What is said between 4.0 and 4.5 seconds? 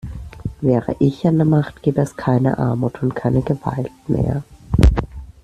mehr!